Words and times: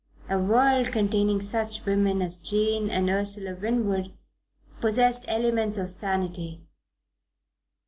A 0.27 0.39
world 0.39 0.87
containing 0.91 1.41
such 1.43 1.85
women 1.85 2.23
as 2.23 2.39
Jane 2.39 2.89
and 2.89 3.07
Ursula 3.07 3.53
Winwood 3.53 4.11
possessed 4.79 5.25
elements 5.27 5.77
of 5.77 5.91
sanity. 5.91 6.63